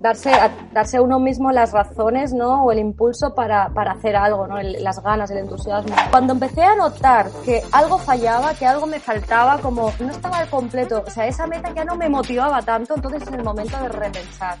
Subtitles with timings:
[0.00, 2.64] darse a, darse a uno mismo las razones, ¿no?
[2.64, 4.58] O el impulso para, para hacer algo, ¿no?
[4.58, 5.94] El- las ganas, el entusiasmo.
[6.10, 10.48] Cuando empecé a notar que algo fallaba, que algo me faltaba, como no estaba al
[10.48, 13.88] completo, o sea, esa meta ya no me motivaba tanto, entonces es el momento de
[13.90, 14.56] repensar.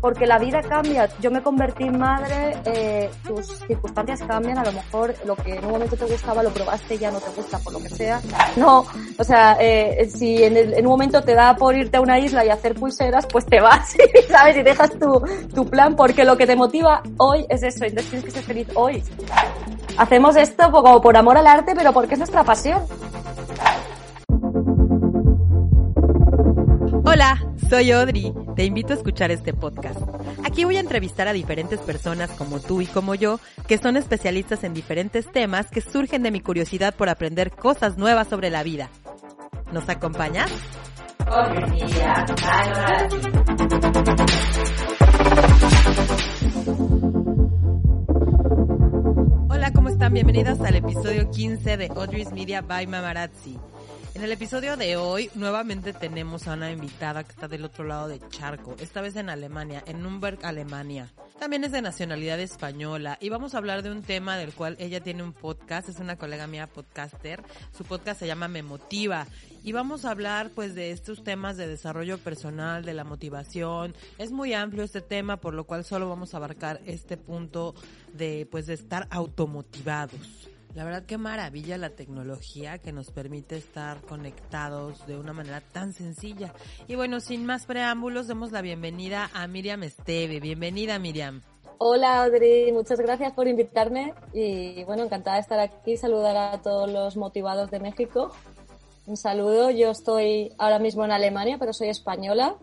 [0.00, 1.08] Porque la vida cambia.
[1.20, 5.64] Yo me convertí en madre, eh, tus circunstancias cambian, a lo mejor lo que en
[5.64, 8.20] un momento te gustaba lo probaste y ya no te gusta por lo que sea.
[8.56, 8.84] No,
[9.18, 12.18] o sea, eh, si en, el- en un momento te da por irte a una
[12.18, 13.94] isla y hacer pulseras, pues te vas,
[14.30, 14.56] ¿sabes?
[14.56, 15.22] Y dejas tu,
[15.54, 18.68] tu plan porque lo que te motiva hoy es eso, entonces tienes que ser feliz
[18.74, 19.02] hoy.
[19.98, 22.80] Hacemos esto como por amor al arte, pero porque es nuestra pasión.
[27.04, 27.38] Hola,
[27.70, 28.34] soy Audrey.
[28.56, 30.00] Te invito a escuchar este podcast.
[30.44, 33.38] Aquí voy a entrevistar a diferentes personas como tú y como yo,
[33.68, 38.26] que son especialistas en diferentes temas que surgen de mi curiosidad por aprender cosas nuevas
[38.26, 38.90] sobre la vida.
[39.72, 40.50] ¿Nos acompañas?
[49.48, 50.12] Hola, ¿cómo están?
[50.12, 53.56] Bienvenidas al episodio 15 de Audrey's Media by Mamarazzi.
[54.20, 58.06] En el episodio de hoy, nuevamente tenemos a una invitada que está del otro lado
[58.06, 61.10] de Charco, esta vez en Alemania, en Nürnberg, Alemania.
[61.38, 65.00] También es de nacionalidad española y vamos a hablar de un tema del cual ella
[65.00, 67.42] tiene un podcast, es una colega mía podcaster,
[67.74, 69.26] su podcast se llama Me Motiva
[69.64, 73.94] y vamos a hablar pues de estos temas de desarrollo personal, de la motivación.
[74.18, 77.74] Es muy amplio este tema, por lo cual solo vamos a abarcar este punto
[78.12, 80.49] de pues de estar automotivados.
[80.74, 85.92] La verdad qué maravilla la tecnología que nos permite estar conectados de una manera tan
[85.92, 86.54] sencilla.
[86.86, 90.38] Y bueno, sin más preámbulos, demos la bienvenida a Miriam Esteve.
[90.38, 91.42] Bienvenida Miriam.
[91.78, 96.88] Hola Audrey, muchas gracias por invitarme y bueno, encantada de estar aquí, saludar a todos
[96.90, 98.30] los motivados de México.
[99.06, 102.54] Un saludo, yo estoy ahora mismo en Alemania, pero soy española.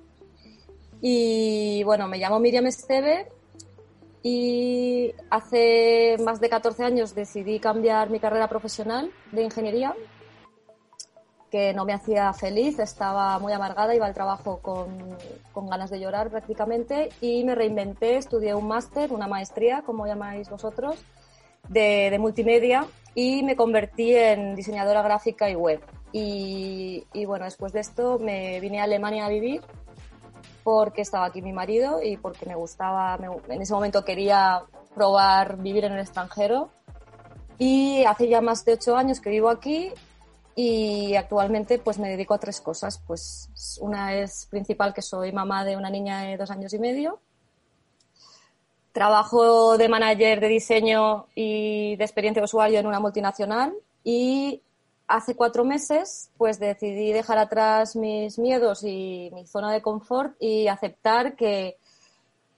[1.01, 3.27] Y bueno, me llamo Miriam Esteve
[4.23, 9.95] y hace más de 14 años decidí cambiar mi carrera profesional de ingeniería,
[11.51, 15.17] que no me hacía feliz, estaba muy amargada, iba al trabajo con,
[15.53, 20.49] con ganas de llorar prácticamente y me reinventé, estudié un máster, una maestría, como llamáis
[20.49, 20.97] vosotros,
[21.69, 25.81] de, multimedia y me convertí en diseñadora gráfica y web.
[26.11, 29.61] Y bueno, después de esto me vine a Alemania a vivir
[30.67, 34.63] porque estaba aquí mi marido y porque me gustaba, me- en ese momento quería
[34.93, 36.67] probar vivir en el extranjero.
[37.57, 39.93] Y hace ya más de ocho años que vivo aquí
[40.53, 43.01] y actualmente pues me dedico a tres cosas.
[43.07, 47.21] Pues una es principal que soy mamá de una niña de dos años y medio.
[48.91, 53.73] Trabajo de manager de diseño y de experiencia de usuario en una multinacional
[54.03, 54.61] y
[55.07, 60.67] hace cuatro meses pues decidí dejar atrás mis miedos y mi zona de confort y
[60.67, 61.77] aceptar que,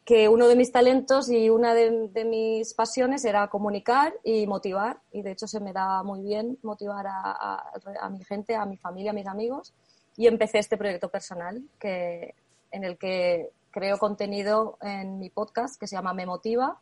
[0.04, 5.22] que uno de mis talentos y una de, mis pasiones era comunicar y motivar y
[5.22, 9.14] de hecho se me da muy bien motivar a mi gente, a mi familia, a
[9.14, 9.74] mis amigos
[10.18, 12.36] y empecé este proyecto personal que,
[12.72, 16.78] en el que creo contenido en mi podcast que se llama Me Motiva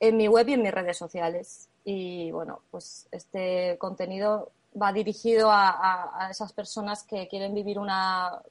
[0.00, 1.68] en mi web y en mis redes sociales.
[1.90, 4.50] Y bueno, pues este contenido
[4.80, 8.42] va dirigido a, a- esas personas que quieren vivir una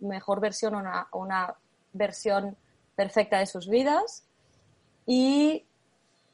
[0.00, 1.54] mejor versión una, una
[1.92, 2.56] versión
[2.94, 4.24] perfecta de sus vidas.
[5.04, 5.66] Y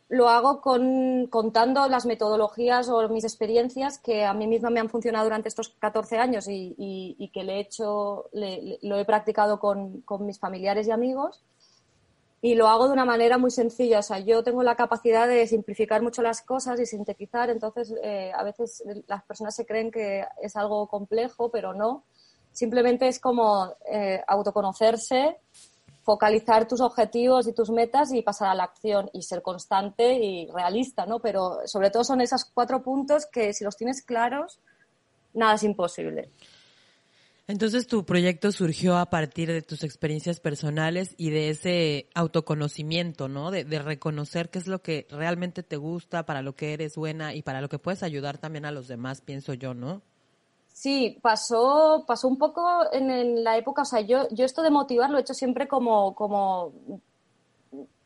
[0.08, 4.88] lo hago con, contando las metodologías o mis experiencias que a mí misma me han
[4.88, 10.02] funcionado durante estos 14 años y, y- que le he hecho, lo he practicado con,
[10.02, 11.42] con mis familiares y amigos
[12.44, 14.00] y lo hago de una manera muy sencilla.
[14.00, 18.32] O sea, yo tengo la capacidad de simplificar mucho las cosas y sintetizar, entonces eh,
[18.34, 22.04] a veces las personas se creen que es algo complejo, pero no.
[22.50, 25.38] Simplemente es como eh, autoconocerse,
[26.02, 30.48] focalizar tus objetivos y tus metas y pasar a la acción y ser constante y
[30.50, 31.20] realista, ¿no?
[31.20, 34.58] Pero sobre todo son esos cuatro puntos que si los tienes claros,
[35.32, 36.32] nada es imposible.
[37.48, 43.50] Entonces tu proyecto surgió a partir de tus experiencias personales y de ese autoconocimiento, ¿no?
[43.50, 47.34] De, de reconocer qué es lo que realmente te gusta, para lo que eres buena
[47.34, 50.02] y para lo que puedes ayudar también a los demás, pienso yo, ¿no?
[50.72, 54.70] Sí, pasó, pasó un poco en, en la época, o sea, yo, yo esto de
[54.70, 56.72] motivar lo he hecho siempre como, como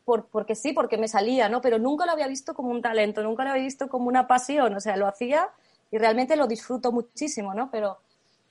[0.03, 1.61] por, porque sí, porque me salía, ¿no?
[1.61, 4.75] Pero nunca lo había visto como un talento, nunca lo había visto como una pasión,
[4.75, 5.49] o sea, lo hacía
[5.91, 7.69] y realmente lo disfruto muchísimo, ¿no?
[7.71, 7.99] Pero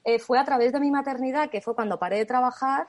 [0.06, 2.88] eh, fue a través de mi maternidad, que fue cuando paré de trabajar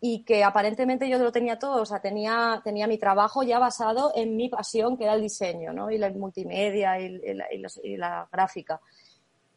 [0.00, 4.10] y que aparentemente yo lo tenía todo, o sea, tenía, tenía mi trabajo ya basado
[4.14, 5.90] en mi pasión, que era el diseño, ¿no?
[5.90, 8.80] Y la multimedia y, la, gráfica.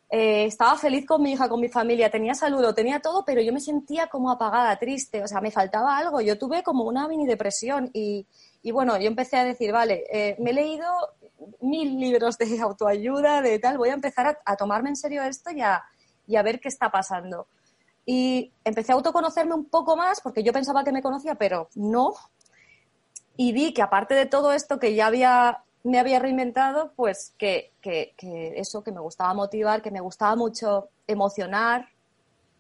[0.10, 3.54] eh, estaba feliz con mi hija, con mi familia, tenía salud, tenía todo, pero yo
[3.54, 6.20] me sentía como apagada, triste, o sea, me faltaba algo.
[6.20, 8.28] Yo tuve como una mini depresión y,
[8.62, 10.86] y bueno, yo empecé a decir, vale, eh, me he leído
[11.62, 15.62] mil libros de autoayuda, de tal, voy a empezar a, tomarme en serio esto y
[15.62, 15.82] a,
[16.30, 17.48] y a ver qué está pasando.
[18.06, 22.14] Y empecé a autoconocerme un poco más porque yo pensaba que me conocía, pero no.
[23.36, 27.72] Y vi que aparte de todo esto que ya había me había reinventado, pues que,
[27.82, 28.14] que,
[28.58, 31.88] eso, que me gustaba motivar, que me gustaba mucho emocionar,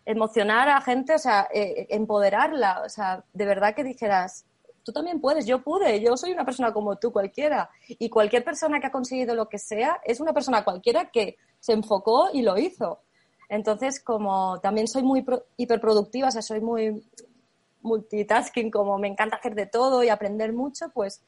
[0.05, 4.45] emocionar a gente, o sea, eh, empoderarla, o sea, de verdad que dijeras,
[4.83, 7.69] tú también puedes, yo pude, yo soy una persona como tú cualquiera.
[7.87, 11.73] Y cualquier persona que ha conseguido lo que sea es una persona cualquiera que se
[11.73, 13.01] enfocó y lo hizo.
[13.49, 15.25] Entonces, como también soy muy
[15.57, 17.03] hiperproductiva, o sea, soy muy
[17.81, 21.21] multitasking, como me encanta hacer de todo y aprender mucho, pues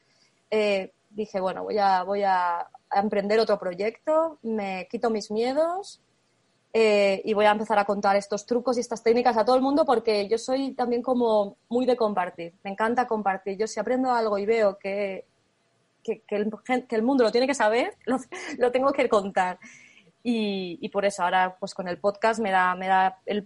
[0.52, 6.02] eh, dije, bueno, voy a, emprender otro proyecto, me quito mis miedos
[6.74, 9.62] eh, y voy a empezar a contar estos trucos y estas técnicas a todo el
[9.62, 13.58] mundo porque yo soy también como muy de compartir, me encanta compartir.
[13.58, 15.26] Yo si aprendo algo y veo que,
[16.04, 17.96] que el, mundo lo tiene que saber,
[18.58, 19.58] lo, tengo que contar.
[20.24, 23.44] Y, por eso ahora pues con el podcast me da, me da el,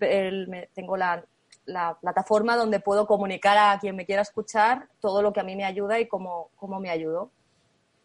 [0.73, 1.23] tengo la,
[1.65, 5.55] la plataforma donde puedo comunicar a quien me quiera escuchar todo lo que a mí
[5.55, 7.31] me ayuda y cómo, cómo me ayudo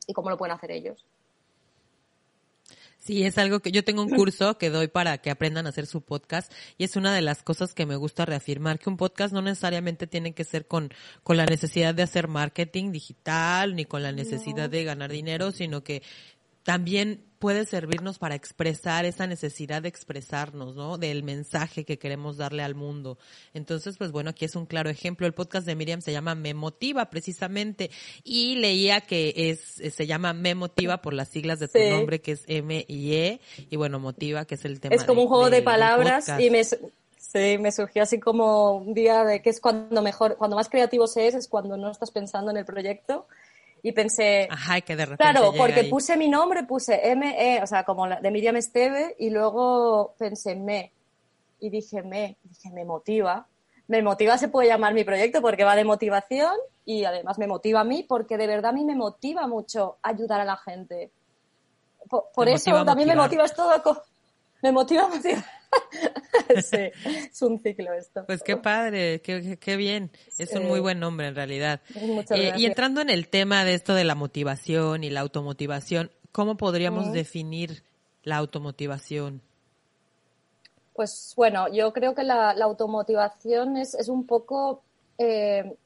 [0.07, 1.05] y cómo lo pueden hacer ellos.
[2.99, 5.87] Sí, es algo que yo tengo un curso que doy para que aprendan a hacer
[5.87, 9.33] su podcast y es una de las cosas que me gusta reafirmar, que un podcast
[9.33, 14.03] no necesariamente tiene que ser con, con la necesidad de hacer marketing digital ni con
[14.03, 16.03] la necesidad de ganar dinero, sino que
[16.63, 20.99] también puede servirnos para expresar esa necesidad de expresarnos, ¿no?
[20.99, 23.17] Del mensaje que queremos darle al mundo.
[23.55, 25.27] Entonces, pues bueno, aquí es un claro ejemplo.
[25.27, 27.91] El podcast de Miriam se llama Me Motiva precisamente
[28.25, 32.33] y leía que es se llama Me Motiva por las siglas de tu nombre que
[32.33, 33.41] es M y E
[33.71, 34.95] y bueno, Motiva que es el tema.
[34.95, 36.63] Es como un juego de, palabras y me
[37.33, 41.07] Sí, me surgió así como un día de que es cuando mejor, cuando más creativo
[41.07, 43.29] se es, es cuando no estás pensando en el proyecto
[43.83, 47.85] y pensé, Ajá, que de repente claro, porque puse mi nombre, puse M-E, o sea,
[47.85, 50.93] como la, de Miriam Esteve, y luego pensé me,
[51.61, 53.47] y dije me, dije me motiva.
[53.87, 56.53] Me motiva se puede llamar mi proyecto porque va de motivación
[56.85, 60.41] y además me motiva a mí porque de verdad a mí me motiva mucho ayudar
[60.41, 61.11] a la gente.
[62.09, 64.03] Por, eso también me motiva todo,
[64.63, 65.45] me motiva a motivar
[66.63, 68.25] sí, es un ciclo esto.
[68.27, 70.11] Pues qué padre, qué, qué bien.
[70.39, 71.81] Es un muy buen nombre en realidad.
[72.31, 76.57] Eh, y entrando en el tema de esto de la motivación y la automotivación, ¿cómo
[76.57, 77.83] podríamos definir
[78.23, 79.43] la automotivación?
[80.95, 84.83] Pues bueno, yo creo que la, automotivación es, es, un poco
[85.19, 85.77] eh,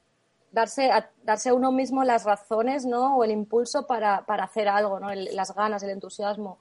[0.51, 3.17] darse, a, darse a uno mismo las razones ¿no?
[3.17, 5.13] o el impulso para, para hacer algo, ¿no?
[5.13, 6.59] las ganas, el entusiasmo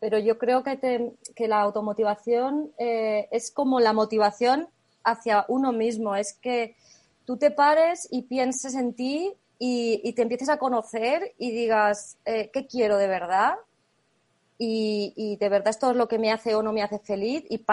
[0.00, 4.68] pero yo creo que, que la automotivación eh, es como la motivación
[5.02, 6.76] hacia uno mismo, es que
[7.24, 12.50] tú te pares y pienses en ti y, te empieces a conocer y digas, eh,
[12.52, 13.54] ¿qué quiero de verdad?
[14.58, 17.64] Y, de verdad esto es lo que me hace o no me hace feliz y,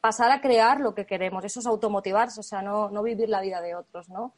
[0.00, 1.44] pasar a crear lo que queremos.
[1.44, 4.32] Eso es automotivarse, o sea, no, no vivir la vida de otros, ¿no?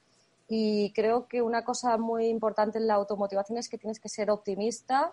[0.49, 4.31] Y creo que una cosa muy importante en la automotivación es que tienes que ser
[4.31, 5.13] optimista,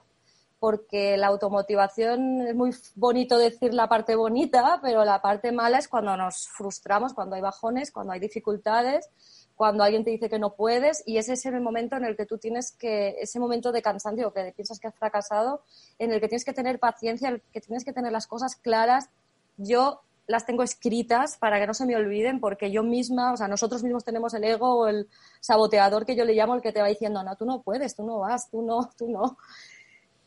[0.59, 5.87] porque la automotivación es muy bonito decir la parte bonita, pero la parte mala es
[5.87, 9.09] cuando nos frustramos, cuando hay bajones, cuando hay dificultades,
[9.55, 12.25] cuando alguien te dice que no puedes y ese es el momento en el que
[12.25, 15.61] tú tienes que, ese momento de cansancio, que piensas que has fracasado,
[15.99, 18.55] en el que tienes que tener paciencia, en el que tienes que tener las cosas
[18.55, 19.09] claras.
[19.57, 23.47] Yo las tengo escritas para que no se me olviden porque yo misma, o sea,
[23.47, 25.07] nosotros mismos tenemos el ego o el
[25.39, 28.05] saboteador que yo le llamo, el que te va diciendo, no, tú no puedes, tú
[28.05, 29.37] no vas, tú no, tú no.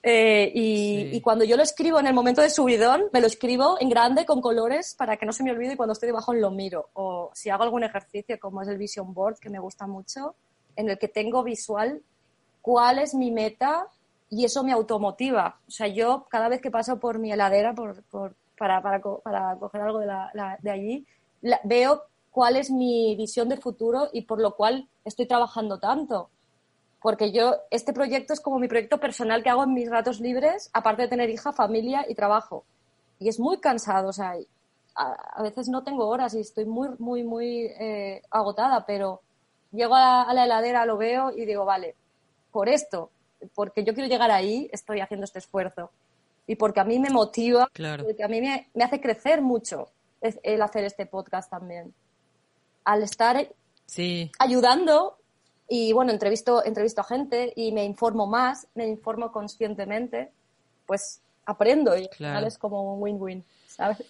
[0.02, 3.90] Eh, y, cuando yo lo escribo en el momento de subidón, me lo escribo en
[3.90, 6.88] grande con colores para que no se me olvide y cuando estoy debajo lo miro.
[6.94, 10.34] O si hago algún ejercicio como es el Vision Board, que me gusta mucho,
[10.76, 12.00] en el que tengo visual
[12.62, 13.88] cuál es mi meta
[14.30, 15.58] y eso me automotiva.
[15.68, 18.02] O sea, yo cada vez que paso por mi heladera por,
[18.56, 21.06] para, para, para, coger algo de, la, de allí,
[21.64, 26.30] veo cuál es mi visión de futuro y por lo cual estoy trabajando tanto
[27.00, 30.70] porque yo, este proyecto es como mi proyecto personal que hago en mis ratos libres,
[30.72, 32.64] aparte de tener hija, familia y trabajo.
[33.18, 34.34] Y es muy cansado, o sea,
[34.94, 39.22] a, veces no tengo horas y estoy muy, muy, muy eh, agotada, pero
[39.72, 41.94] llego a la, heladera, lo veo y digo, vale,
[42.50, 43.10] por esto,
[43.54, 45.90] porque yo quiero llegar ahí, estoy haciendo este esfuerzo.
[46.46, 49.88] Y porque a mí me motiva, porque a mí me, me hace crecer mucho
[50.20, 51.94] el hacer este podcast también.
[52.84, 53.48] Al estar
[53.86, 54.30] sí.
[54.38, 55.19] ayudando
[55.72, 60.32] y bueno, entrevisto, entrevisto a gente y me informo más, me informo conscientemente,
[60.84, 64.04] pues aprendo y final es como un win-win, ¿sabes?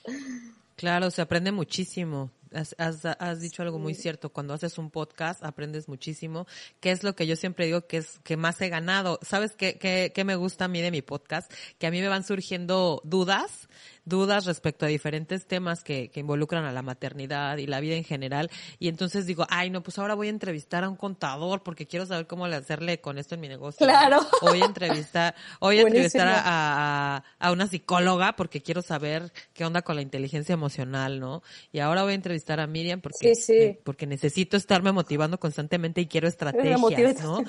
[0.77, 2.31] Claro, se aprende muchísimo.
[2.53, 4.31] Has, has, dicho algo muy cierto.
[4.31, 6.47] Cuando haces un podcast aprendes muchísimo,
[6.81, 9.19] que es lo que yo siempre digo que es que más he ganado.
[9.23, 11.53] ¿Sabes qué, qué, qué me gusta a mí de mi podcast?
[11.79, 13.69] Que a mí me van surgiendo dudas
[14.05, 18.05] dudas respecto a diferentes temas que, que involucran a la maternidad y la vida en
[18.05, 18.51] general.
[18.79, 22.07] Y entonces digo, ay, no, pues ahora voy a entrevistar a un contador porque quiero
[22.07, 23.87] saber cómo hacerle con esto en mi negocio.
[23.87, 24.21] Claro.
[24.43, 29.83] voy a entrevistar, voy a entrevistar a, a, una psicóloga porque quiero saber qué onda
[29.83, 31.43] con la inteligencia emocional, ¿no?
[31.73, 36.29] Y ahora voy a entrevistar a Miriam porque, porque necesito estarme motivando constantemente y quiero
[36.29, 37.45] estrategias, ¿no?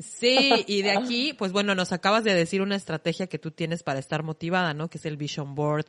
[0.00, 3.82] Sí, y de aquí, pues bueno, nos acabas de decir una estrategia que tú tienes
[3.82, 4.88] para estar motivada, ¿no?
[4.88, 5.86] Que es el vision board.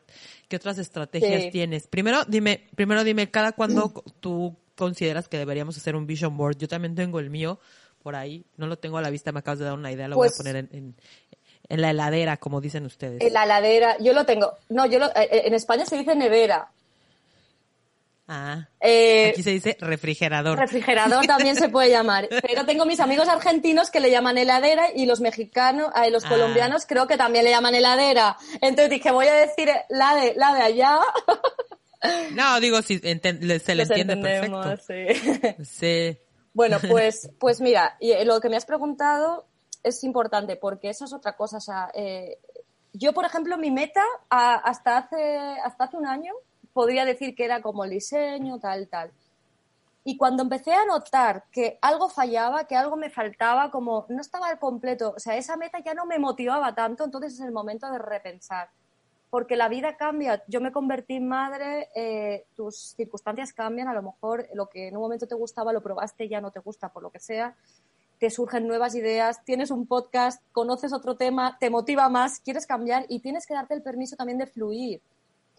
[0.47, 1.87] ¿Qué otras estrategias tienes?
[1.87, 6.57] Primero, dime, primero dime, ¿cada cuándo tú consideras que deberíamos hacer un vision board?
[6.57, 7.59] Yo también tengo el mío
[8.01, 10.15] por ahí, no lo tengo a la vista, me acabas de dar una idea, lo
[10.15, 10.95] voy a pues poner en,
[11.67, 13.21] en, la heladera, como dicen ustedes.
[13.21, 14.53] En la heladera, yo lo tengo.
[14.69, 16.71] No, yo lo, eh, eh, en España se dice nevera.
[18.31, 18.67] Ah.
[18.79, 20.59] Eh, aquí se dice refrigerador.
[20.59, 22.29] Refrigerador también se puede llamar.
[22.47, 26.29] Pero tengo mis amigos argentinos que le llaman heladera y los mexicanos, eh, los ah.
[26.29, 28.37] colombianos creo que también le llaman heladera.
[28.61, 30.99] Entonces dije, voy a decir la de, la de allá.
[32.31, 34.77] No, digo, si se le entiende perfecto.
[34.87, 35.63] Sí.
[35.65, 36.17] sí.
[36.53, 39.47] Bueno, pues, pues mira, eh, lo que me has preguntado
[39.83, 41.57] es importante porque eso es otra cosa.
[41.57, 41.91] O sea,
[42.93, 46.31] yo, por ejemplo, mi meta hasta, hace, hasta hace un año
[46.79, 49.11] podría decir que era como el diseño, tal, tal.
[50.05, 54.47] Y cuando empecé a notar que algo fallaba, que algo me faltaba, como no estaba
[54.47, 57.91] al completo, o sea, esa meta ya no me motivaba tanto, entonces es el momento
[57.91, 58.69] de repensar.
[59.29, 60.41] Porque la vida cambia.
[60.47, 64.95] Yo me convertí en madre, eh, tus circunstancias cambian, a lo mejor lo que en
[64.95, 67.57] un momento te gustaba lo probaste y ya no te gusta por lo que sea.
[68.19, 73.05] Te surgen nuevas ideas, tienes un podcast, conoces otro tema, te motiva más, quieres cambiar
[73.09, 75.01] y tienes que darte el permiso también de fluir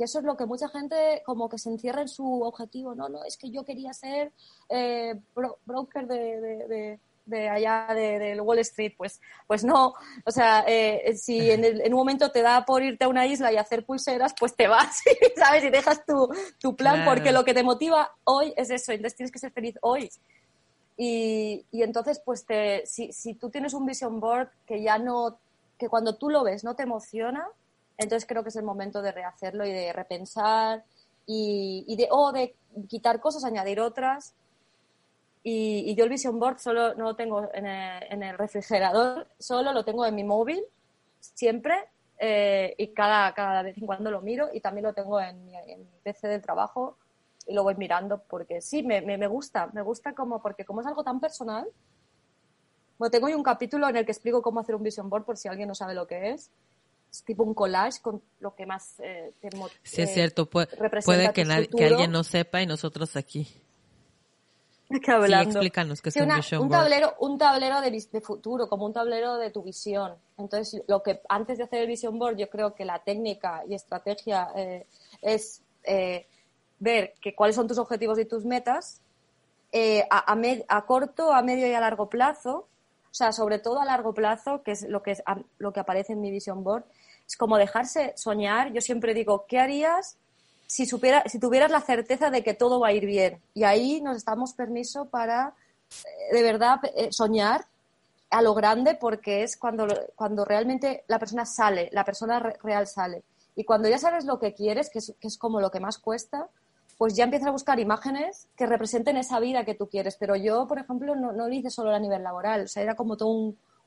[0.01, 3.11] que eso es lo que mucha gente como que se encierra en su objetivo, no,
[3.11, 4.33] no, es que yo quería ser
[4.71, 5.21] eh,
[5.67, 9.93] broker de, de, allá de, Wall Street, pues, pues no,
[10.25, 13.59] o sea, eh, si en, un momento te da por irte a una isla y
[13.59, 15.03] hacer pulseras, pues te vas,
[15.37, 15.65] ¿sabes?
[15.65, 19.31] Y dejas tu, tu plan, porque lo que te motiva hoy es eso, entonces tienes
[19.31, 20.11] que ser feliz hoy.
[20.97, 25.39] Y, y entonces, pues te, si, si tú tienes un vision board que ya no,
[25.77, 27.47] que cuando tú lo ves no te emociona,
[28.01, 30.85] entonces creo que es el momento de rehacerlo y de repensar
[31.27, 32.55] y, o de
[32.89, 34.35] quitar cosas, añadir otras.
[35.43, 40.07] Y, yo el Vision Board solo no lo tengo en el, refrigerador, solo lo tengo
[40.07, 40.63] en mi móvil,
[41.21, 41.89] siempre,
[42.19, 45.53] eh, y cada, cada vez en cuando lo miro y también lo tengo en mi,
[46.03, 46.97] PC del trabajo
[47.47, 50.81] y lo voy mirando porque sí, me, me, me, gusta, me gusta como, porque como
[50.81, 51.69] es algo tan personal,
[52.99, 55.49] bueno, tengo un capítulo en el que explico cómo hacer un Vision Board por si
[55.49, 56.51] alguien no sabe lo que es
[57.11, 59.51] es tipo un collage con lo que más eh, te
[59.83, 60.69] Sí, es cierto, puede,
[61.05, 63.49] puede que, que, alguien no sepa y nosotros aquí.
[65.05, 65.53] Que hablando.
[65.53, 68.93] Sí, explícanos qué es un vision un tablero, un tablero de, de, futuro, como un
[68.93, 70.17] tablero de tu visión.
[70.37, 73.75] Entonces, lo que antes de hacer el vision board, yo creo que la técnica y
[73.75, 74.87] estrategia eh,
[75.23, 76.27] es eh,
[76.81, 79.01] ver que cuáles son tus objetivos y tus metas
[79.73, 80.37] eh, a, a,
[80.69, 82.67] a, corto, a medio y a largo plazo.
[83.11, 85.23] O sea, sobre todo a largo plazo, que es lo que, es,
[85.59, 86.85] lo que aparece en mi vision board,
[87.31, 88.73] es como dejarse soñar.
[88.73, 90.17] Yo siempre digo, ¿qué harías
[90.67, 93.41] si, supiera, si tuvieras la certeza de que todo va a ir bien?
[93.55, 95.55] Y ahí nos damos permiso para,
[96.05, 97.67] eh, de verdad, eh, soñar
[98.31, 103.23] a lo grande porque es cuando, cuando realmente la persona sale, la persona real sale.
[103.55, 105.99] Y cuando ya sabes lo que quieres, que es, que es como lo que más
[105.99, 106.49] cuesta,
[106.99, 110.17] pues ya empiezas a buscar imágenes que representen esa vida que tú quieres.
[110.17, 113.17] Pero yo, por ejemplo, no, lo hice solo a nivel laboral, o sea, era como
[113.17, 113.29] todo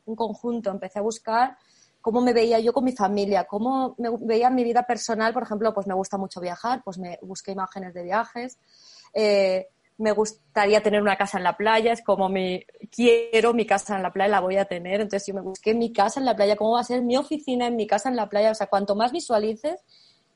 [0.05, 0.71] un conjunto.
[0.71, 1.57] Empecé a buscar
[2.03, 5.73] cómo me veía yo con mi familia, cómo me veía mi vida personal, por ejemplo,
[5.73, 8.57] pues me gusta mucho viajar, pues me busqué imágenes de viajes.
[9.13, 9.67] Eh,
[9.97, 14.03] me gustaría tener una casa en la playa, es como mi, quiero mi casa en
[14.03, 14.99] la playa, la voy a tener.
[14.99, 17.67] Entonces yo me busqué mi casa en la playa, cómo va a ser mi oficina
[17.67, 18.51] en mi casa en la playa.
[18.51, 19.79] O sea, cuanto más visualices,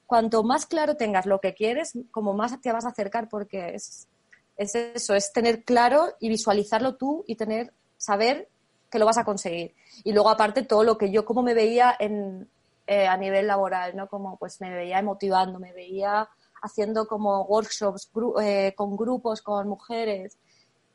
[0.06, 4.08] cuanto más claro tengas lo que quieres, como más te vas a acercar porque es,
[4.56, 8.48] es eso, es tener claro y visualizarlo tú y tener, saber
[8.90, 9.76] que lo vas a conseguir.
[10.04, 12.50] Y luego aparte todo lo que yo como me veía en,
[12.86, 14.08] eh, a nivel laboral, ¿no?
[14.08, 16.30] Como pues me veía motivando, me veía
[16.62, 18.10] haciendo como workshops
[18.42, 20.38] eh, con grupos, con mujeres,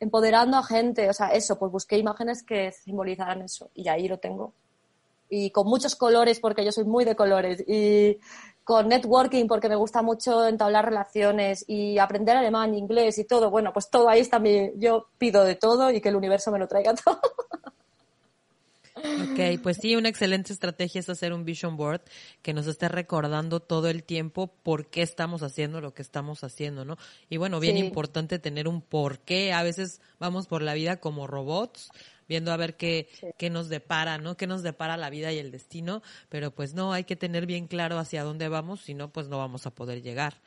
[0.01, 4.19] empoderando a gente, o sea, eso, pues busqué imágenes que simbolizaran eso y ahí lo
[4.19, 4.55] tengo.
[5.29, 8.19] Y con muchos colores porque yo soy muy de colores y
[8.65, 13.51] con networking porque me gusta mucho entablar relaciones y aprender alemán, inglés y todo.
[13.51, 16.59] Bueno, pues todo ahí está mi, yo pido de todo y que el universo me
[16.59, 17.21] lo traiga todo.
[19.05, 22.03] Ok, pues sí, una excelente estrategia es hacer un vision board
[22.41, 26.85] que nos esté recordando todo el tiempo por qué estamos haciendo lo que estamos haciendo,
[26.85, 26.97] ¿no?
[27.29, 29.53] Y bueno, bien importante tener un por qué.
[29.53, 31.91] A veces vamos por la vida como robots,
[32.29, 34.37] viendo a ver qué, qué nos depara, ¿no?
[34.37, 37.67] Qué nos depara la vida y el destino, pero pues no, hay que tener bien
[37.67, 40.41] claro hacia dónde vamos, si no, pues no vamos a poder llegar,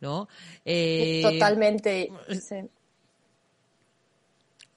[0.00, 0.28] ¿no?
[0.64, 2.10] Eh, Totalmente.
[2.30, 2.56] Sí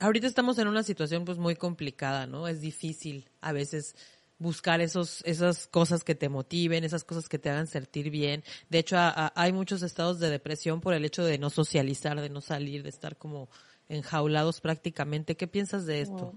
[0.04, 2.48] ahorita estamos en una situación pues muy complicada, ¿no?
[2.48, 3.96] Es difícil a veces
[4.38, 8.44] buscar esos, esas cosas que te motiven, esas cosas que te hagan sentir bien.
[8.70, 12.42] De hecho, hay muchos estados de depresión por el hecho de no socializar, de no
[12.42, 13.48] salir, de estar como
[13.88, 15.38] enjaulados prácticamente.
[15.38, 16.34] ¿Qué piensas de esto?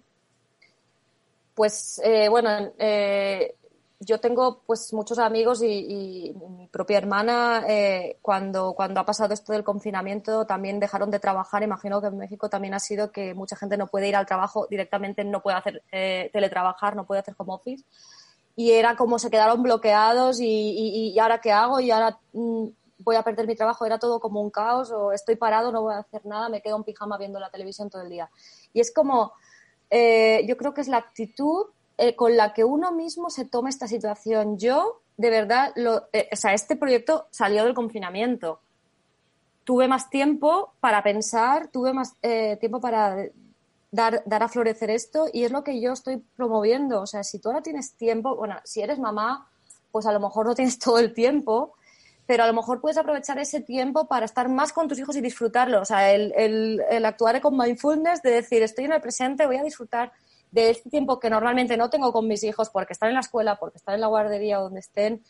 [1.54, 3.56] Pues, eh, bueno, eh,
[4.00, 9.52] yo tengo pues muchos amigos y, mi propia hermana eh, cuando, cuando ha pasado esto
[9.52, 11.62] del confinamiento también dejaron de trabajar.
[11.62, 14.66] Imagino que en México también ha sido que mucha gente no puede ir al trabajo
[14.68, 17.84] directamente, no puede hacer eh, teletrabajar, no puede hacer home office.
[18.54, 22.66] Y era como se quedaron bloqueados y, y ahora qué hago y ahora mm,
[22.98, 23.86] voy a perder mi trabajo.
[23.86, 26.76] Era todo como un caos o estoy parado, no voy a hacer nada, me quedo
[26.76, 28.30] en pijama viendo la televisión todo el día.
[28.72, 29.32] Y es como,
[29.90, 31.66] eh, yo creo que es la actitud
[31.98, 34.58] eh, con la que uno mismo se tome esta situación.
[34.58, 38.60] Yo, de verdad, lo, eh, o sea, este proyecto salió del confinamiento.
[39.64, 43.16] Tuve más tiempo para pensar, tuve más eh, tiempo para
[43.90, 47.00] dar, dar a florecer esto y es lo que yo estoy promoviendo.
[47.00, 49.48] O sea, si tú ahora tienes tiempo, bueno, si eres mamá,
[49.90, 51.72] pues a lo mejor no tienes todo el tiempo,
[52.26, 55.22] pero a lo mejor puedes aprovechar ese tiempo para estar más con tus hijos y
[55.22, 55.80] disfrutarlo.
[55.80, 56.34] O sea, el,
[56.90, 60.12] el actuar con mindfulness, de decir, estoy en el presente, voy a disfrutar
[60.50, 63.58] de este tiempo que normalmente no tengo con mis hijos porque están en la escuela,
[63.58, 65.22] porque están en la guardería o donde estén,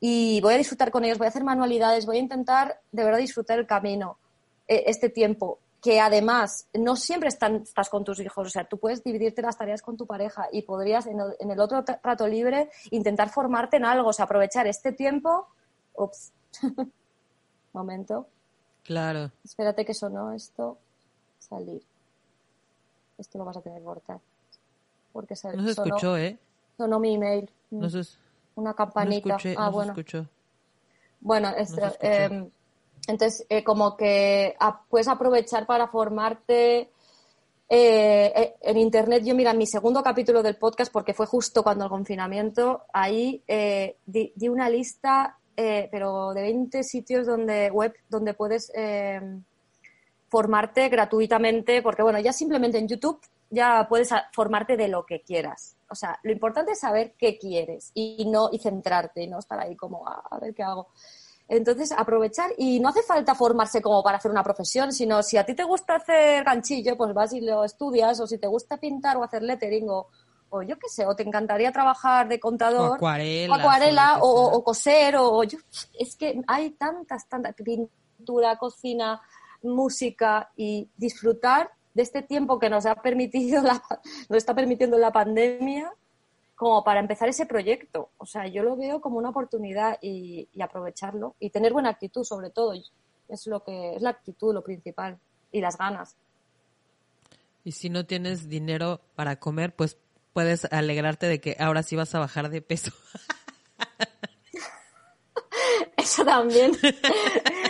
[0.00, 3.18] y voy a disfrutar con ellos, voy a hacer manualidades, voy a intentar de verdad
[3.18, 4.18] disfrutar el camino,
[4.68, 9.02] eh, este tiempo, que además no siempre estás con tus hijos, o sea, tú puedes
[9.04, 11.20] dividirte las tareas con tu pareja y podrías en
[11.50, 15.46] el, otro rato libre intentar formarte en algo, o sea, aprovechar este tiempo.
[15.94, 16.32] Ups,
[17.72, 18.26] momento.
[18.82, 19.30] Claro.
[19.44, 20.78] Espérate que sonó esto.
[21.38, 21.82] Salir.
[23.18, 24.20] Esto lo vas a tener que cortar
[25.16, 26.38] porque se, no se escuchó, ¿eh?
[26.76, 27.50] Sonó mi email.
[27.70, 27.88] No
[28.54, 29.30] Una campanita.
[29.30, 29.94] No escuché, ah, bueno.
[29.94, 30.26] Se escuchó.
[31.20, 32.50] Bueno, este, eh,
[33.06, 34.54] entonces, eh, como que
[34.90, 36.90] puedes aprovechar para formarte.
[37.68, 41.84] Eh, eh, en internet, yo mira, mi segundo capítulo del podcast, porque fue justo cuando
[41.84, 43.42] el confinamiento, ahí
[44.04, 48.70] di, di, una lista, pero de 20 sitios donde web donde puedes
[50.28, 55.76] formarte gratuitamente, porque bueno, ya simplemente en YouTube ya puedes formarte de lo que quieras.
[55.90, 59.58] O sea, lo importante es saber qué quieres y no y centrarte y no estar
[59.58, 60.88] ahí como ah, a, ver qué hago.
[61.48, 65.46] Entonces, aprovechar y no hace falta formarse como para hacer una profesión, sino si a
[65.46, 69.16] ti te gusta hacer ganchillo, pues vas y lo estudias, o si te gusta pintar
[69.16, 70.08] o hacer lettering o,
[70.50, 75.16] o yo qué sé, o te encantaría trabajar de contador, o acuarela, acuarela o, coser,
[75.18, 75.58] o, yo,
[75.96, 79.22] es que hay tantas, tantas, pintura, cocina,
[79.62, 83.82] música y disfrutar de este tiempo que nos ha permitido la,
[84.28, 85.90] nos está permitiendo la pandemia
[86.54, 88.10] como para empezar ese proyecto.
[88.18, 92.50] O sea, yo lo veo como una oportunidad y, aprovecharlo y tener buena actitud sobre
[92.50, 92.74] todo.
[93.28, 95.18] Es lo que es la actitud lo principal
[95.50, 96.16] y las ganas.
[97.64, 99.96] Y si no tienes dinero para comer, pues
[100.34, 102.92] puedes alegrarte de que ahora sí vas a bajar de peso.
[105.96, 106.72] Eso también.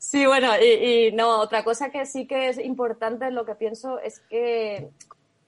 [0.00, 4.20] Sí, bueno, y, no, otra cosa que sí que es importante, lo que pienso es
[4.30, 4.88] que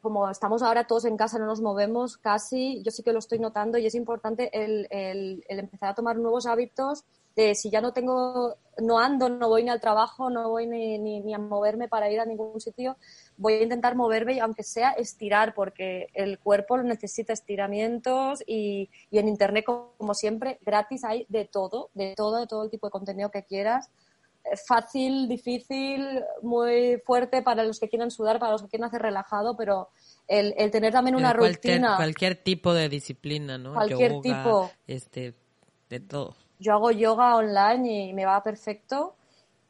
[0.03, 3.39] como estamos ahora todos en casa, no nos movemos casi, yo sí que lo estoy
[3.39, 7.95] notando y es importante el, el, empezar a tomar nuevos hábitos de si ya no
[7.95, 12.11] tengo, no ando, no voy ni al trabajo, no voy ni, ni, a moverme para
[12.11, 12.99] ir a ningún sitio,
[13.39, 19.19] voy a intentar moverme y aunque sea estirar, porque el cuerpo necesita estiramientos y, y
[19.19, 22.91] en Internet, como siempre, gratis hay de todo, de todo, de todo el tipo de
[22.91, 23.89] contenido que quieras
[24.67, 29.57] fácil, difícil, muy fuerte para los que quieran sudar, para los que quieran hacer relajado,
[29.57, 29.91] pero
[30.29, 31.97] el, el tener también una rutina.
[31.97, 33.75] Cualquier tipo de disciplina, ¿no?
[33.75, 34.71] Cualquier tipo.
[34.87, 35.35] Este,
[35.89, 36.37] de todo.
[36.59, 39.17] Yo hago yoga online y me va perfecto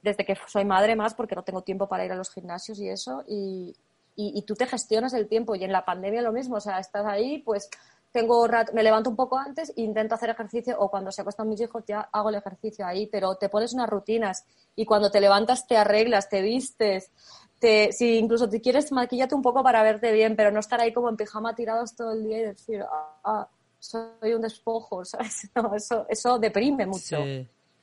[0.03, 2.89] desde que soy madre más porque no tengo tiempo para ir a los gimnasios y
[2.89, 3.75] eso y,
[4.17, 6.79] y, y tú te gestionas el tiempo y en la pandemia lo mismo, o sea,
[6.79, 7.71] estás ahí pues
[8.13, 11.61] tengo me levanto un poco antes e intento hacer ejercicio o cuando se acuestan mis
[11.61, 14.45] hijos ya hago el ejercicio ahí, pero te pones unas rutinas
[14.77, 17.11] y cuando te levantas te arreglas, te vistes,
[17.59, 20.93] te, si incluso te quieres maquillate un poco para verte bien, pero no estar ahí
[20.93, 23.49] como en pijama tirados todo el día y decir, ah, ah
[23.79, 25.51] soy un despojo, ¿sabes?
[25.77, 27.19] eso, eso deprime mucho.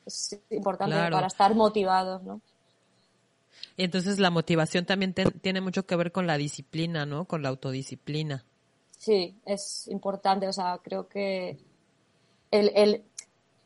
[0.06, 2.42] Es importante para estar motivados, ¿no?
[3.76, 7.26] Y entonces la motivación también tiene mucho que ver con la disciplina, ¿no?
[7.26, 8.46] Con la autodisciplina.
[9.00, 10.48] Sí, es importante.
[10.48, 11.58] O sea, creo que
[12.52, 13.04] el, el,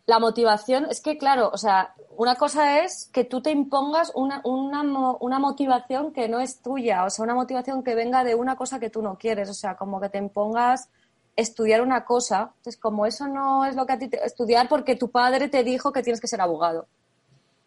[0.06, 4.42] la motivación, es que claro, o sea, una cosa es que tú te impongas una,
[4.46, 4.82] una,
[5.20, 8.80] una, motivación que no es tuya, o sea, una motivación que venga de una cosa
[8.80, 10.90] que tú no quieres, o sea, como que te impongas
[11.36, 14.96] estudiar una cosa, entonces como eso no es lo que a ti te, estudiar porque
[14.96, 16.88] tu padre te dijo que tienes que ser abogado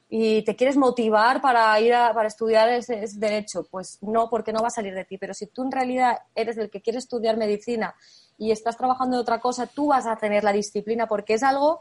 [0.08, 4.52] y te quieres motivar para ir a, para estudiar ese, ese, derecho, pues no, porque
[4.52, 6.98] no va a salir de ti, pero si tú en realidad eres el que quiere
[6.98, 7.94] estudiar medicina
[8.38, 11.80] y estás trabajando de otra cosa, tú vas a tener la disciplina porque es algo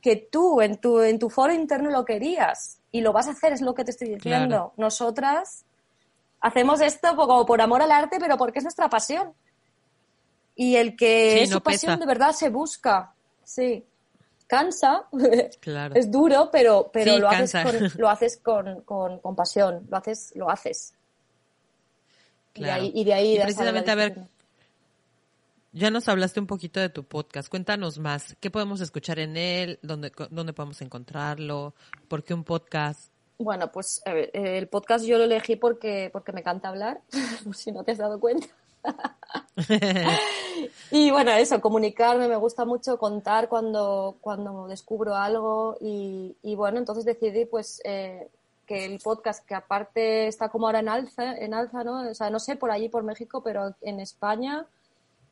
[0.00, 3.52] que tú en tu, en tu foro interno lo querías y lo vas a hacer,
[3.52, 4.72] es lo que te estoy diciendo.
[4.76, 5.64] Nosotras
[6.40, 9.32] hacemos esto como por amor al arte, pero porque es nuestra pasión.
[10.54, 13.14] Y el que es su pasión de verdad se busca.
[13.44, 13.84] Sí.
[14.52, 15.08] Cansa,
[15.94, 20.50] es duro, pero, pero lo, haces con, lo haces con, con, pasión, lo haces, lo
[20.50, 20.92] haces.
[22.52, 24.28] Y de ahí, y de ahí precisamente a ver
[25.72, 27.48] ya nos hablaste un poquito de tu podcast.
[27.48, 28.36] Cuéntanos más.
[28.40, 29.78] ¿Qué podemos escuchar en él?
[29.80, 31.74] ¿Dónde, dónde podemos encontrarlo?
[32.08, 33.10] ¿Por qué un podcast?
[33.38, 37.00] Bueno, pues ver, el podcast yo lo elegí porque, porque me encanta hablar,
[37.54, 38.48] si no te has dado cuenta.
[40.90, 46.78] y bueno, eso, comunicarme, me gusta mucho contar cuando, cuando descubro algo y, y bueno,
[46.78, 48.28] entonces decidí pues eh,
[48.66, 52.10] que el podcast, que aparte está como ahora en alza, en alza, ¿no?
[52.10, 54.66] O sea, no sé por allí, por México, pero en España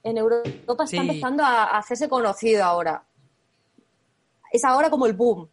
[0.02, 3.02] en Europa está empezando a, hacerse conocido ahora.
[4.52, 5.48] Es ahora como el boom.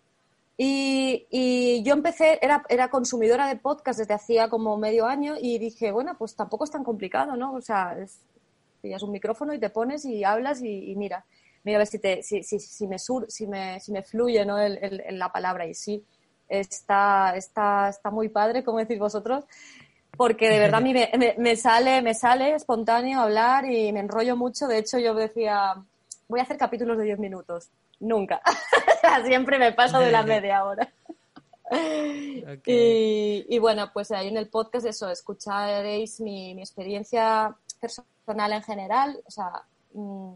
[0.58, 5.92] Y, yo empecé, era, era consumidora de podcast desde hacía como medio año y dije,
[5.92, 7.54] bueno, pues tampoco es tan complicado, ¿no?
[7.54, 8.22] O sea, es,
[8.82, 11.26] pillas un micrófono y te pones y hablas y, mira,
[11.64, 14.46] mira a ver si, te, si, si, si, me, sur, si, me, si me fluye
[14.46, 14.58] ¿no?
[14.60, 16.04] el, el, la palabra y sí,
[16.50, 19.46] está, está, está muy padre, como decís vosotros
[20.18, 24.68] porque de verdad a mí me, sale, me sale espontáneo hablar y me enrollo mucho.
[24.68, 25.76] De hecho, yo decía,
[26.28, 27.70] voy a hacer capítulos de 10 minutos.
[28.00, 28.42] Nunca.
[29.26, 30.92] Siempre me paso de la media hora.
[32.66, 39.20] Y, bueno, pues ahí en el podcast eso, escucharéis mi, mi experiencia personal en general.
[39.26, 39.52] O sea,
[39.94, 40.34] mm,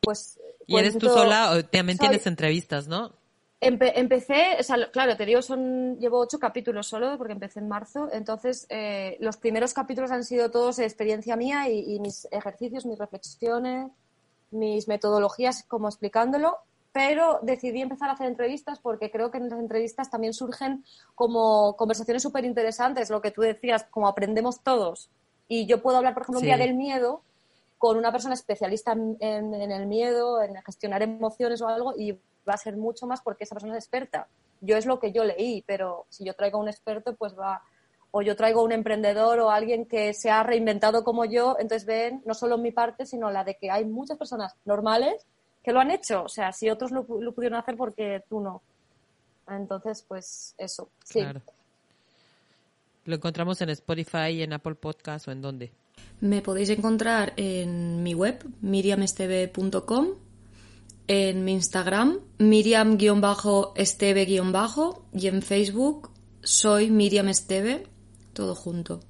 [0.00, 0.38] pues...
[0.66, 3.12] ¿Y eres tú sola o también tienes entrevistas, no?
[3.60, 8.08] empecé, o sea, claro, te digo, son, llevo ocho capítulos solo porque empecé en marzo,
[8.12, 13.90] entonces eh, los primeros capítulos han sido todos experiencia mía y, mis ejercicios, mis reflexiones,
[14.50, 16.58] mis metodologías como explicándolo,
[16.92, 21.76] pero decidí empezar a hacer entrevistas porque creo que en las entrevistas también surgen como
[21.76, 25.08] conversaciones súper interesantes, lo que tú decías, como aprendemos todos.
[25.46, 27.22] Y yo puedo hablar, por ejemplo, un día del miedo
[27.78, 32.12] con una persona especialista en, en, el miedo, en gestionar emociones o algo, y
[32.48, 34.28] va a ser mucho más porque esa persona es experta.
[34.60, 37.62] Yo es lo que yo leí, pero si yo traigo a un experto, pues va,
[38.10, 41.86] o yo traigo a un emprendedor o alguien que se ha reinventado como yo, entonces
[41.86, 45.26] ven no solo mi parte, sino la de que hay muchas personas normales
[45.62, 46.24] que lo han hecho.
[46.24, 48.62] O sea, si otros lo, pudieron hacer, porque tú no?
[49.48, 51.20] Entonces, pues eso, sí.
[53.04, 55.72] ¿Lo encontramos en Spotify, en Apple Podcast o en dónde?
[56.20, 60.14] Me podéis encontrar en mi web, miriamesteve.com
[61.12, 64.28] en mi Instagram, Miriam-Esteve-
[65.12, 66.12] y en Facebook
[66.44, 67.88] soy Miriam Esteve,
[68.32, 69.00] todo junto.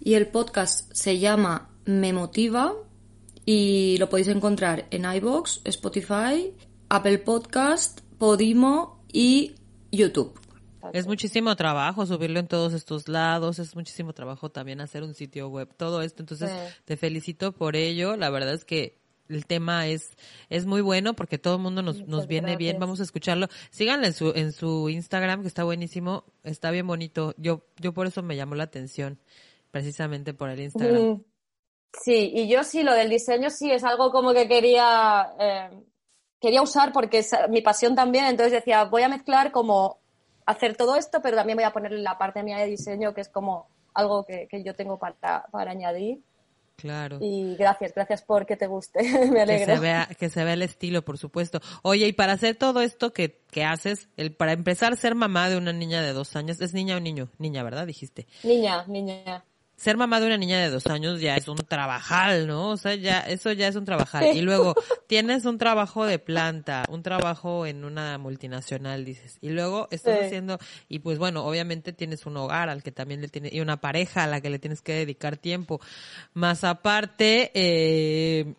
[0.00, 2.72] Y el podcast se llama Me Motiva
[3.46, 6.52] y lo podéis encontrar en iBox, Spotify,
[6.88, 9.54] Apple Podcast, Podimo y
[9.92, 10.38] YouTube.
[10.92, 15.48] Es muchísimo trabajo subirlo en todos estos lados, es muchísimo trabajo también hacer un sitio
[15.48, 16.22] web, todo esto.
[16.22, 16.50] Entonces,
[16.84, 18.16] te felicito por ello.
[18.16, 20.16] La verdad es que el tema es,
[20.48, 22.78] es muy bueno porque todo el mundo nos, nos viene bien.
[22.78, 23.48] Vamos a escucharlo.
[23.70, 27.34] Síganle en su, en su Instagram, que está buenísimo, está bien bonito.
[27.36, 29.18] Yo, yo por eso me llamó la atención,
[29.70, 31.18] precisamente por el Instagram.
[31.18, 31.24] Sí,
[32.06, 35.70] y yo sí, lo del diseño sí es algo como que quería, eh,
[36.40, 38.26] quería usar porque es mi pasión también.
[38.26, 39.98] Entonces decía, voy a mezclar como
[40.44, 43.28] hacer todo esto, pero también voy a poner la parte mía de diseño, que es
[43.28, 46.22] como algo que, que yo tengo para, para añadir.
[46.76, 47.18] Claro.
[47.22, 49.66] Y gracias, gracias por que te guste, me alegra.
[49.66, 51.60] Que se vea, que se vea el estilo, por supuesto.
[51.82, 55.48] Oye, y para hacer todo esto que, que haces, el, para empezar a ser mamá
[55.48, 57.30] de una niña de dos años, ¿es niña o niño?
[57.38, 57.86] Niña, ¿verdad?
[57.86, 58.26] Dijiste.
[58.44, 59.42] Niña, niña
[59.76, 62.70] ser mamá de una niña de dos años ya es un trabajal, ¿no?
[62.70, 64.34] O sea, ya, eso ya es un trabajal.
[64.34, 64.74] Y luego
[65.06, 69.38] tienes un trabajo de planta, un trabajo en una multinacional, dices.
[69.42, 70.58] Y luego estás haciendo,
[70.88, 74.24] y pues bueno, obviamente tienes un hogar al que también le tienes, y una pareja
[74.24, 75.80] a la que le tienes que dedicar tiempo.
[76.32, 78.54] Más aparte, eh,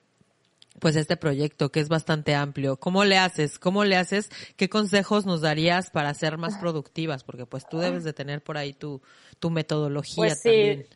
[0.79, 2.77] pues este proyecto que es bastante amplio.
[2.77, 3.57] ¿Cómo le haces?
[3.57, 4.29] ¿Cómo le haces?
[4.55, 7.23] ¿Qué consejos nos darías para ser más productivas?
[7.23, 9.01] Porque pues tú debes de tener por ahí tu,
[9.39, 10.49] tu metodología pues sí.
[10.49, 10.87] también.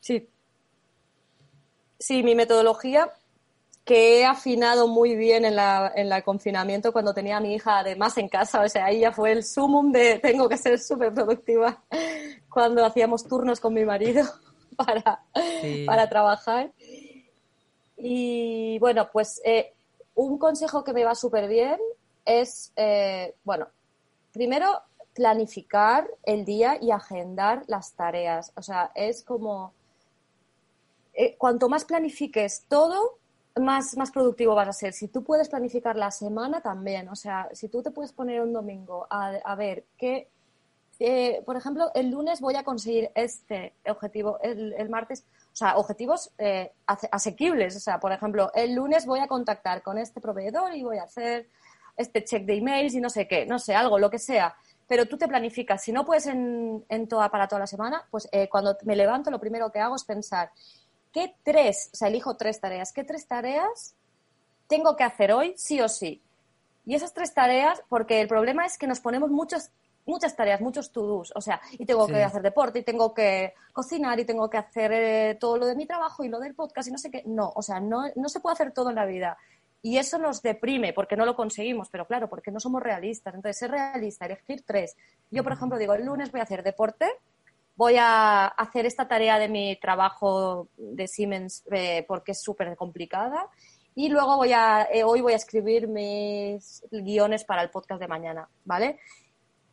[0.00, 0.28] Sí.
[1.98, 3.12] sí, mi metodología
[3.84, 7.78] que he afinado muy bien en la, en el confinamiento cuando tenía a mi hija
[7.78, 8.60] además en casa.
[8.60, 11.82] O sea, ahí ya fue el sumum de tengo que ser súper productiva
[12.52, 14.24] cuando hacíamos turnos con mi marido
[14.76, 15.22] para,
[15.86, 16.70] para trabajar.
[17.96, 19.72] Y bueno, pues eh,
[20.14, 21.78] un consejo que me va súper bien
[22.26, 23.68] es, eh, bueno,
[24.32, 24.82] primero
[25.14, 28.52] planificar el día y agendar las tareas.
[28.54, 29.72] O sea, es como,
[31.20, 33.18] eh, cuanto más planifiques todo,
[33.56, 34.92] más, más productivo vas a ser.
[34.92, 38.52] Si tú puedes planificar la semana también, o sea, si tú te puedes poner un
[38.52, 40.30] domingo a, ver qué,
[41.00, 46.30] eh, por ejemplo, el lunes voy a conseguir este objetivo, el, martes, o sea, objetivos
[46.38, 50.84] eh, asequibles, o sea, por ejemplo, el lunes voy a contactar con este proveedor y
[50.84, 51.48] voy a hacer
[51.96, 54.54] este check de emails y no sé qué, no sé, algo, lo que sea.
[54.86, 55.82] Pero tú te planificas.
[55.82, 59.40] Si no puedes en, en toda, para toda la semana, pues cuando me levanto lo
[59.40, 60.50] primero que hago es pensar,
[61.12, 63.94] ¿qué tres, o sea, elijo tres tareas, qué tres tareas
[64.66, 66.22] tengo que hacer hoy sí o sí?
[66.86, 69.70] Y esas tres tareas, porque el problema es que nos ponemos muchas
[70.08, 74.18] muchas tareas, muchos to-dos, o sea, y tengo que hacer deporte, y tengo que cocinar,
[74.18, 76.92] y tengo que hacer eh, todo lo de mi trabajo y lo del podcast y
[76.92, 77.22] no sé qué.
[77.26, 79.36] No, o sea, no, no se puede hacer todo en la vida.
[79.80, 83.34] Y eso nos deprime porque no lo conseguimos, pero claro, porque no somos realistas.
[83.34, 84.96] Entonces, ser realista, elegir tres.
[85.30, 87.06] Yo, por ejemplo, digo, el lunes voy a hacer deporte,
[87.78, 93.46] voy a hacer esta tarea de mi trabajo de Siemens eh, porque es súper complicada
[93.94, 98.08] y luego voy a, eh, hoy voy a escribir mis guiones para el podcast de
[98.08, 98.98] mañana, ¿vale?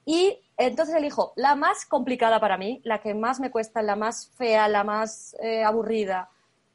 [0.06, 4.30] Y entonces elijo la más complicada para mí, la que más me cuesta, la más
[4.38, 6.30] fea, la más eh, aburrida,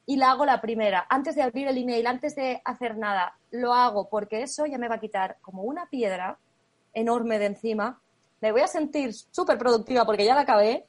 [0.07, 1.07] y la hago la primera.
[1.09, 4.89] Antes de abrir el email, antes de hacer nada, lo hago porque eso ya me
[4.89, 6.39] va a quitar como una piedra
[6.93, 8.01] enorme de encima.
[8.41, 10.89] Me voy a sentir súper productiva porque ya la acabé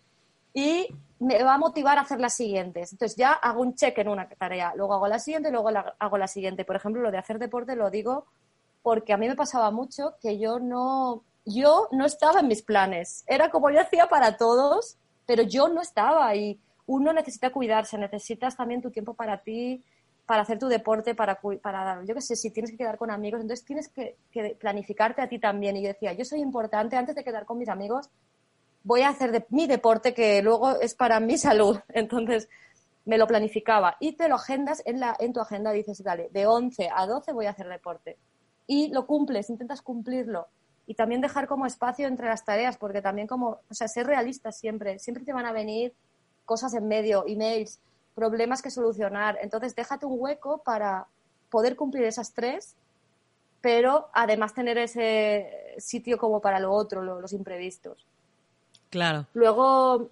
[0.53, 0.87] y
[1.19, 2.91] me va a motivar a hacer las siguientes.
[2.91, 6.27] Entonces ya hago un check en una tarea, luego hago la siguiente, luego hago la
[6.27, 6.65] siguiente.
[6.65, 8.25] Por ejemplo, lo de hacer deporte lo digo
[8.81, 13.23] porque a mí me pasaba mucho que yo no, yo no estaba en mis planes.
[13.27, 18.57] Era como yo hacía para todos, pero yo no estaba y uno necesita cuidarse, necesitas
[18.57, 19.83] también tu tiempo para ti,
[20.25, 23.41] para hacer tu deporte, para, para yo qué sé, si tienes que quedar con amigos,
[23.41, 25.77] entonces tienes que, que planificarte a ti también.
[25.77, 28.09] Y decía, yo soy importante, antes de quedar con mis amigos,
[28.83, 31.79] voy a hacer de, mi deporte que luego es para mi salud.
[31.89, 32.49] Entonces
[33.05, 36.45] me lo planificaba y te lo agendas en, la, en tu agenda, dices, dale, de
[36.45, 38.17] 11 a 12 voy a hacer deporte.
[38.67, 40.47] Y lo cumples, intentas cumplirlo.
[40.87, 44.51] Y también dejar como espacio entre las tareas, porque también como, o sea, ser realista
[44.51, 45.93] siempre, siempre te van a venir
[46.45, 47.79] cosas en medio, emails,
[48.15, 49.37] problemas que solucionar.
[49.41, 51.07] Entonces déjate un hueco para
[51.49, 52.75] poder cumplir esas tres,
[53.61, 58.05] pero además tener ese sitio como para lo otro, los imprevistos.
[58.91, 59.25] Claro.
[59.33, 60.09] Luego,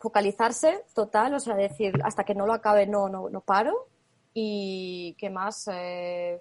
[0.00, 3.86] focalizarse total, o sea, decir, hasta que no lo acabe no, no, no paro.
[4.32, 5.68] Y qué más.
[5.70, 6.40] Eh,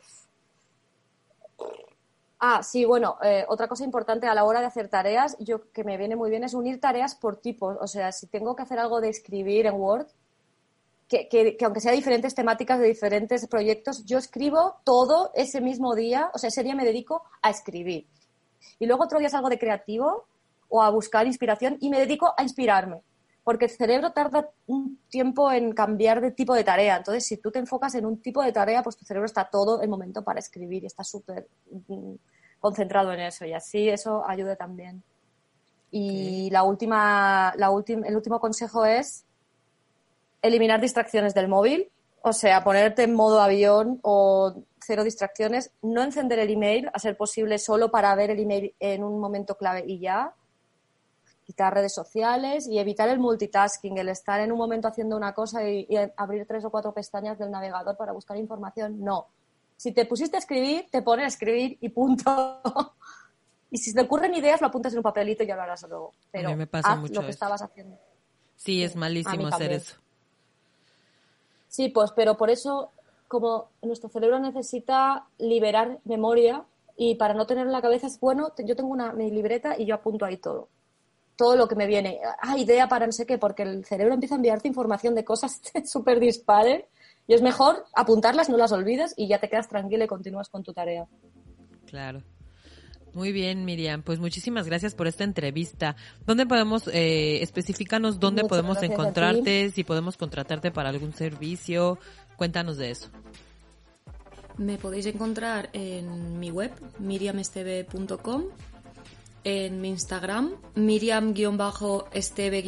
[2.39, 5.83] ah, sí, bueno, eh, otra cosa importante a la hora de hacer tareas, yo que
[5.83, 7.77] me viene muy bien es unir tareas por tipos.
[7.79, 10.07] O sea, si tengo que hacer algo de escribir en Word,
[11.09, 16.31] que, que, aunque sea diferentes temáticas de diferentes proyectos, yo escribo todo ese mismo día,
[16.33, 18.07] o sea, ese día me dedico a escribir.
[18.79, 20.25] Y luego otro día es algo de creativo,
[20.75, 23.03] o a buscar inspiración y me dedico a inspirarme.
[23.43, 26.97] Porque el cerebro tarda un tiempo en cambiar de tipo de tarea.
[26.97, 29.83] Entonces, si tú te enfocas en un tipo de tarea, pues tu cerebro está todo
[29.83, 31.47] el momento para escribir y está súper
[31.87, 32.13] mm,
[32.59, 33.45] concentrado en eso.
[33.45, 35.03] Y así eso ayuda también.
[35.91, 39.25] Y la última, la última, el último consejo es
[40.41, 41.91] eliminar distracciones del móvil.
[42.23, 45.71] O sea, ponerte en modo avión o cero distracciones.
[45.83, 49.55] No encender el email, a ser posible solo para ver el email en un momento
[49.55, 50.33] clave y ya
[51.43, 55.67] quitar redes sociales y evitar el multitasking, el estar en un momento haciendo una cosa
[55.67, 58.99] y, abrir tres o cuatro pestañas del navegador para buscar información.
[59.01, 59.27] No.
[59.77, 62.61] Si te pusiste a escribir, te pones a escribir y punto.
[63.71, 66.13] y si te ocurren ideas, lo apuntas en un papelito y ya lo harás luego.
[66.31, 67.97] Pero me pasa haz lo que estabas haciendo.
[68.55, 69.95] Sí, es malísimo hacer eso.
[71.67, 72.91] Sí, pues, pero por eso,
[73.27, 76.63] como nuestro cerebro necesita liberar memoria
[76.95, 79.85] y para no tener en la cabeza es bueno, yo tengo una mi libreta y
[79.85, 80.69] yo apunto ahí todo
[81.35, 82.19] todo lo que me viene.
[82.41, 85.61] Ah, idea para no sé qué, porque el cerebro empieza a enviarte información de cosas
[85.85, 86.85] súper dispares
[87.27, 90.63] y es mejor apuntarlas, no las olvides y ya te quedas tranquila y continúas con
[90.63, 91.07] tu tarea.
[91.85, 92.21] Claro.
[93.13, 94.01] Muy bien, Miriam.
[94.01, 95.95] Pues muchísimas gracias por esta entrevista.
[96.25, 101.99] ¿Dónde podemos, eh, especificanos dónde podemos encontrarte, si podemos contratarte para algún servicio?
[102.37, 103.09] Cuéntanos de eso.
[104.57, 108.45] Me podéis encontrar en mi web, miriamesteve.com
[109.43, 112.63] en mi Instagram, Miriam-esteve-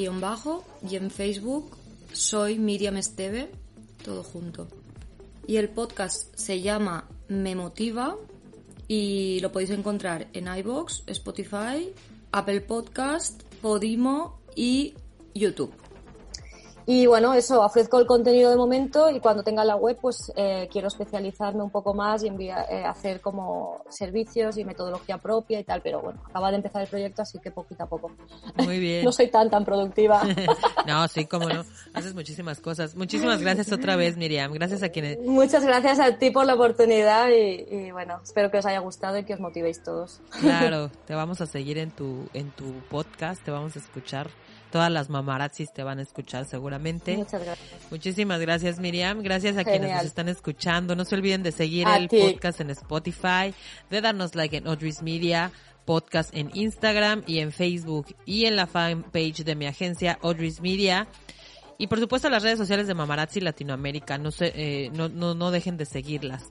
[0.89, 1.69] y en Facebook
[2.13, 3.51] soy Miriam Esteve.
[4.03, 4.67] todo junto.
[5.47, 8.15] Y el podcast se llama Me Motiva
[8.87, 11.91] y lo podéis encontrar en iBox, Spotify,
[12.31, 14.93] Apple Podcast, Podimo y
[15.33, 15.84] YouTube.
[16.87, 20.67] Y bueno, eso, ofrezco el contenido de momento y cuando tenga la web, pues eh,
[20.71, 25.63] quiero especializarme un poco más y enviar, eh, hacer como servicios y metodología propia y
[25.63, 28.11] tal, pero bueno, acaba de empezar el proyecto, así que poquito a poco.
[28.63, 29.03] Muy bien.
[29.03, 30.21] no soy tan, tan productiva.
[30.87, 31.65] no, sí, cómo no.
[31.93, 32.95] Haces muchísimas cosas.
[32.95, 34.51] Muchísimas gracias otra vez, Miriam.
[34.53, 35.19] Gracias a quienes...
[35.21, 39.17] Muchas gracias a ti por la oportunidad y, y bueno, espero que os haya gustado
[39.17, 40.21] y que os motivéis todos.
[40.39, 44.29] claro, te vamos a seguir en tu, en tu podcast, te vamos a escuchar
[44.75, 47.15] todas las mamarazzis te van a escuchar seguramente.
[47.15, 47.69] Muchas gracias.
[47.89, 50.97] Muchísimas gracias Miriam, gracias a quienes nos están escuchando.
[50.97, 52.19] No se olviden de seguir A el ti.
[52.19, 53.53] podcast en Spotify,
[53.89, 55.53] de darnos like en Audrey's Media,
[55.85, 61.07] podcast en Instagram y en Facebook y en la fanpage de mi agencia Audrey's Media.
[61.77, 65.51] Y por supuesto las redes sociales de Mamarazzi Latinoamérica, no, se, eh, no, no, no
[65.51, 66.49] dejen de seguirlas.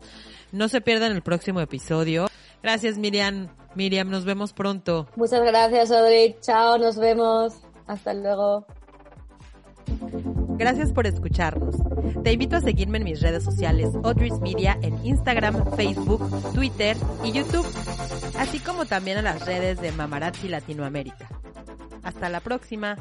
[0.50, 2.28] No se pierdan el próximo episodio.
[2.62, 5.08] Gracias Miriam, Miriam, nos vemos pronto.
[5.14, 6.36] Muchas gracias, Audrey.
[6.40, 7.63] Chao, nos vemos.
[7.86, 8.66] Hasta luego.
[10.56, 11.76] Gracias por escucharnos.
[12.22, 17.32] Te invito a seguirme en mis redes sociales Audrey's Media en Instagram, Facebook, Twitter y
[17.32, 17.66] YouTube,
[18.38, 21.28] así como también a las redes de Mamarazzi Latinoamérica.
[22.02, 22.96] Hasta la próxima.